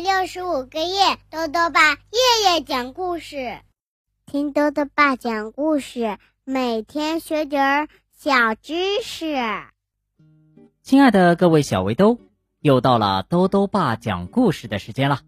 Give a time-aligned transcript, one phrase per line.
[0.00, 3.58] 六十五个夜，豆豆爸夜夜讲故事，
[4.26, 9.34] 听豆豆爸讲故事，每天学点儿小知识。
[10.82, 12.20] 亲爱的各位小围兜，
[12.60, 15.20] 又到了豆豆爸讲故事的时间了。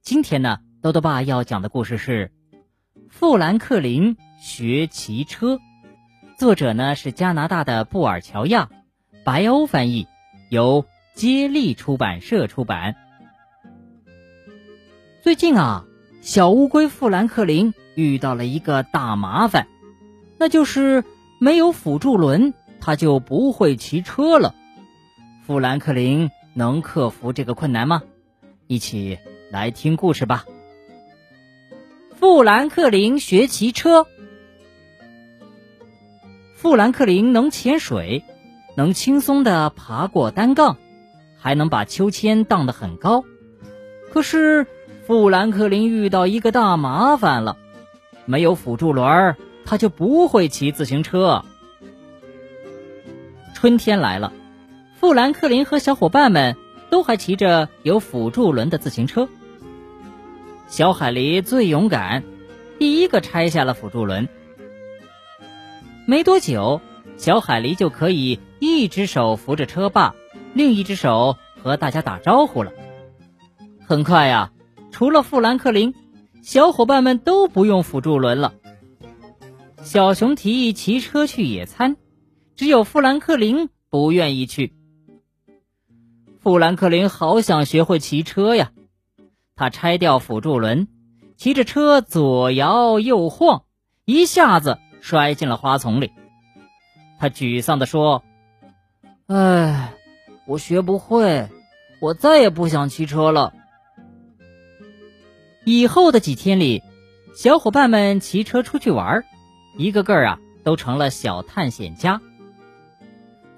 [0.00, 2.32] 今天呢，豆豆爸要讲的故事是
[3.10, 5.56] 《富兰克林学骑车》，
[6.38, 8.70] 作者呢是加拿大的布尔乔亚，
[9.26, 10.08] 白欧翻译，
[10.48, 12.96] 由接力出版社出版。
[15.26, 15.84] 最近啊，
[16.20, 19.66] 小乌龟富兰克林遇到了一个大麻烦，
[20.38, 21.02] 那就是
[21.40, 24.54] 没有辅助轮，他就不会骑车了。
[25.44, 28.04] 富兰克林能克服这个困难吗？
[28.68, 29.18] 一起
[29.50, 30.44] 来听故事吧。
[32.14, 34.06] 富兰克林学骑车。
[36.54, 38.22] 富兰克林能潜水，
[38.76, 40.76] 能轻松的爬过单杠，
[41.36, 43.24] 还能把秋千荡得很高。
[44.12, 44.68] 可是。
[45.06, 47.56] 富兰克林遇到一个大麻烦了，
[48.24, 51.44] 没有辅助轮，他就不会骑自行车。
[53.54, 54.32] 春天来了，
[54.98, 56.56] 富兰克林和小伙伴们
[56.90, 59.28] 都还骑着有辅助轮的自行车。
[60.66, 62.24] 小海狸最勇敢，
[62.80, 64.28] 第一个拆下了辅助轮。
[66.04, 66.80] 没多久，
[67.16, 70.16] 小海狸就可以一只手扶着车把，
[70.52, 72.72] 另一只手和大家打招呼了。
[73.86, 74.50] 很快呀。
[74.96, 75.94] 除了富兰克林，
[76.40, 78.54] 小伙伴们都不用辅助轮了。
[79.82, 81.98] 小熊提议骑车去野餐，
[82.54, 84.72] 只有富兰克林不愿意去。
[86.40, 88.70] 富兰克林好想学会骑车呀！
[89.54, 90.88] 他拆掉辅助轮，
[91.36, 93.64] 骑着车左摇右晃，
[94.06, 96.10] 一下子摔进了花丛里。
[97.18, 98.24] 他沮丧地说
[99.28, 99.92] ：“哎，
[100.46, 101.50] 我学不会，
[102.00, 103.52] 我再也不想骑车了。”
[105.68, 106.84] 以后的几天里，
[107.34, 109.24] 小伙伴们骑车出去玩，
[109.76, 112.20] 一个个啊都成了小探险家。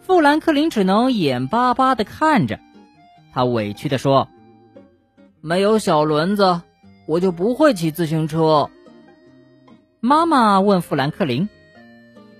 [0.00, 2.60] 富兰克林只能眼巴巴的看着，
[3.34, 4.26] 他委屈的说
[5.42, 6.62] ：“没有小轮子，
[7.06, 8.70] 我就不会骑自行车。”
[10.00, 11.46] 妈妈问富兰克林：“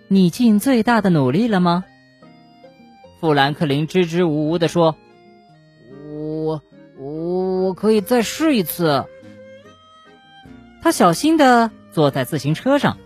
[0.08, 1.84] 你尽最大的努力了吗？”
[3.20, 4.96] 富兰克林支支吾吾的说
[6.08, 6.62] ：“我
[6.98, 9.04] 我我可以再试一次。”
[10.82, 12.98] 他小心的坐在自行车上，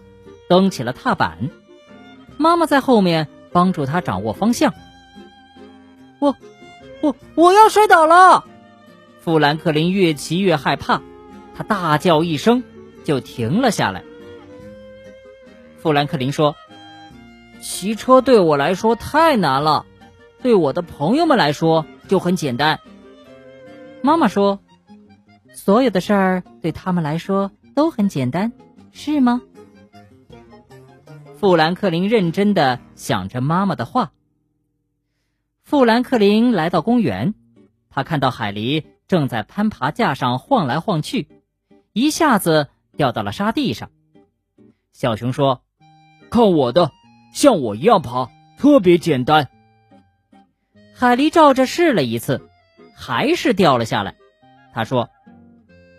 [0.49, 1.51] 蹬起了踏板。
[2.37, 4.75] 妈妈在后面帮助他掌握方向。
[6.19, 6.37] 我，
[7.01, 8.45] 我，我要摔倒了！
[9.21, 11.01] 富兰克林越骑越害怕，
[11.55, 12.63] 他大叫一声
[13.05, 14.03] 就停了下来。
[15.79, 16.57] 富兰克林说
[17.63, 19.87] ：“骑车对我来说太难了，
[20.43, 22.81] 对我的朋友们来说就很简单。”
[24.03, 24.61] 妈妈说
[25.55, 28.53] ：“所有的事儿对他们来说。”都很简单，
[28.93, 29.43] 是吗？
[31.37, 34.13] 富兰克林认真的想着妈妈的话。
[35.63, 37.35] 富兰克林来到公园，
[37.91, 41.29] 他看到海狸正在攀爬架上晃来晃去，
[41.93, 43.91] 一下子掉到了沙地上。
[44.93, 45.63] 小熊说
[46.31, 46.93] ：“看我的，
[47.33, 49.49] 像我一样爬，特别简单。”
[50.95, 52.49] 海狸照着试了一次，
[52.95, 54.15] 还是掉了下来。
[54.73, 55.09] 他说：“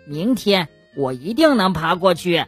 [0.06, 2.44] 明天。”我一定能爬过去。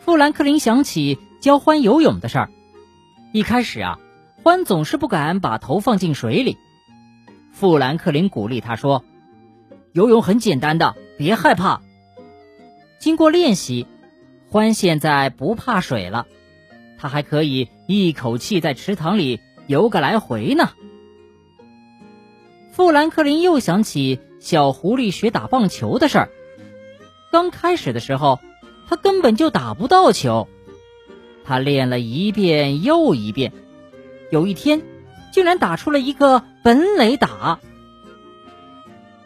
[0.00, 2.50] 富兰克林想起教欢游泳的事儿。
[3.32, 3.98] 一开始啊，
[4.42, 6.56] 欢总是不敢把头放进水里。
[7.52, 9.04] 富兰克林鼓励他说
[9.92, 11.80] ：“游泳很简单的，别害怕。”
[12.98, 13.86] 经过练习，
[14.48, 16.26] 欢现在不怕水了。
[16.98, 20.70] 他还可以一口气在池塘里游个来回呢。
[22.72, 26.30] 富兰克林又想起小狐狸学打棒球的事儿。
[27.30, 28.40] 刚开始的时候，
[28.88, 30.48] 他根本就打不到球。
[31.44, 33.52] 他练了一遍又一遍，
[34.30, 34.82] 有一天，
[35.32, 37.60] 竟然打出了一个本垒打。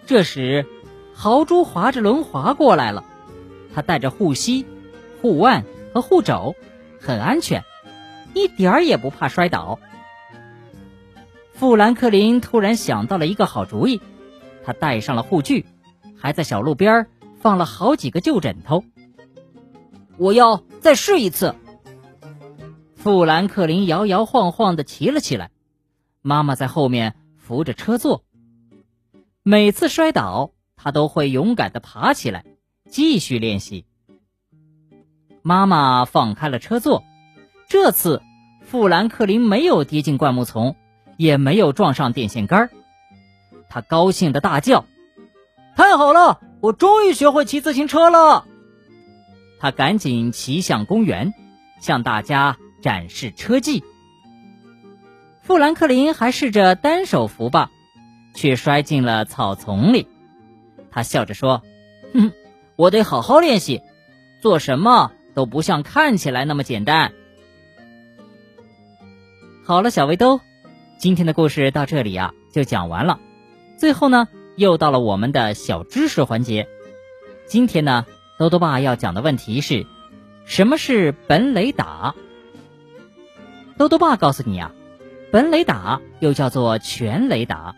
[0.06, 0.66] 这时，
[1.14, 3.04] 豪猪划着轮滑过来了，
[3.74, 4.66] 他带着护膝、
[5.20, 6.54] 护腕和护肘，
[7.00, 7.64] 很安全，
[8.34, 9.78] 一点儿也不怕摔倒。
[11.54, 14.00] 富兰克林突然想到了一个好主意，
[14.64, 15.64] 他带上了护具，
[16.18, 17.06] 还在小路边
[17.44, 18.84] 放了好几个旧枕头。
[20.16, 21.54] 我要再试一次。
[22.96, 25.50] 富兰克林摇摇晃晃的骑了起来，
[26.22, 28.24] 妈妈在后面扶着车座。
[29.42, 32.46] 每次摔倒，他都会勇敢的爬起来，
[32.88, 33.84] 继续练习。
[35.42, 37.04] 妈妈放开了车座，
[37.68, 38.22] 这次
[38.62, 40.76] 富兰克林没有跌进灌木丛，
[41.18, 42.70] 也没有撞上电线杆
[43.68, 44.86] 他高兴的大叫。
[45.76, 48.46] 太好了，我终于学会骑自行车了！
[49.60, 51.34] 他赶紧骑向公园，
[51.78, 53.84] 向大家展示车技。
[55.42, 57.70] 富兰克林还试着单手扶把，
[58.32, 60.08] 却摔进了草丛里。
[60.90, 61.62] 他笑着说
[62.14, 62.32] ：“哼，
[62.76, 63.82] 我得好好练习，
[64.40, 67.12] 做什么都不像看起来那么简单。”
[69.66, 70.40] 好了，小围兜，
[70.96, 73.20] 今天的故事到这里啊就讲完了。
[73.76, 76.68] 最后呢，又到了我们的小知识环节。
[77.46, 78.06] 今天呢，
[78.38, 79.86] 兜兜爸要讲的问题是：
[80.44, 82.14] 什么是本垒打？
[83.76, 84.72] 兜兜爸告诉你啊。
[85.32, 87.74] 本垒打又叫做全垒打，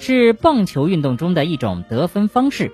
[0.00, 2.72] 是棒球运动中的一种得分方式。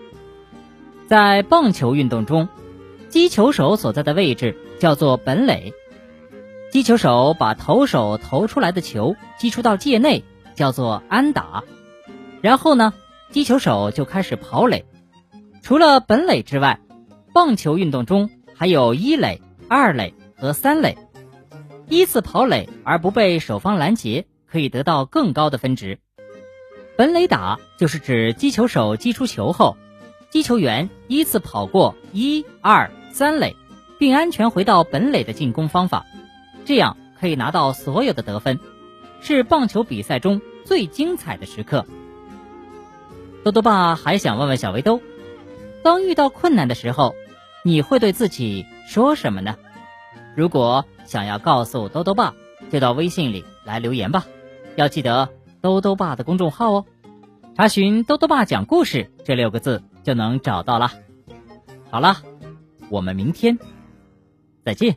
[1.08, 2.48] 在棒球运动中，
[3.08, 5.74] 击球手所在的位置叫做本垒。
[6.70, 10.22] 击球手把投手投出来的球击出到界内，
[10.54, 11.64] 叫做安打。
[12.40, 12.94] 然后呢，
[13.30, 14.84] 击球手就开始跑垒。
[15.62, 16.80] 除了本垒之外，
[17.32, 20.98] 棒球运动中还有一垒、二垒和三垒。
[21.88, 25.98] 依次跑垒而不被守方拦截，可以得到更高的分值。
[26.96, 29.76] 本垒打就是指击球手击出球后，
[30.28, 33.56] 击球员依次跑过一二三垒，
[33.98, 36.04] 并安全回到本垒的进攻方法，
[36.64, 38.58] 这样可以拿到所有的得分，
[39.20, 41.86] 是棒球比赛中最精彩的时刻。
[43.42, 45.00] 多多爸还想问问小围兜，
[45.82, 47.14] 当遇到困难的时候，
[47.64, 49.56] 你会对自己说什么呢？
[50.36, 52.34] 如果想要告诉兜兜爸，
[52.70, 54.26] 就到微信里来留言吧。
[54.76, 56.86] 要记得兜兜爸的公众号哦，
[57.56, 60.92] 查询“兜兜爸讲故事”这六个字就能找到了。
[61.90, 62.18] 好了，
[62.88, 63.58] 我们明天
[64.64, 64.96] 再见。